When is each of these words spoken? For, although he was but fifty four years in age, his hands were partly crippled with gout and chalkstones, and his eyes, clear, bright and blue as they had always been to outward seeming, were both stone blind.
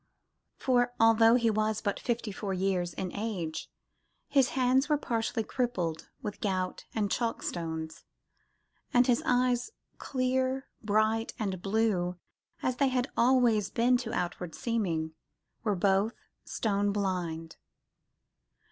For, 0.57 0.93
although 0.99 1.35
he 1.35 1.51
was 1.51 1.79
but 1.79 1.99
fifty 1.99 2.31
four 2.31 2.55
years 2.55 2.93
in 2.95 3.15
age, 3.15 3.69
his 4.27 4.49
hands 4.57 4.89
were 4.89 4.97
partly 4.97 5.43
crippled 5.43 6.09
with 6.23 6.41
gout 6.41 6.85
and 6.95 7.11
chalkstones, 7.11 8.03
and 8.91 9.05
his 9.05 9.21
eyes, 9.27 9.69
clear, 9.99 10.65
bright 10.81 11.35
and 11.37 11.61
blue 11.61 12.17
as 12.63 12.77
they 12.77 12.87
had 12.89 13.11
always 13.15 13.69
been 13.69 13.95
to 13.97 14.11
outward 14.11 14.55
seeming, 14.55 15.13
were 15.63 15.75
both 15.75 16.13
stone 16.45 16.91
blind. 16.91 17.57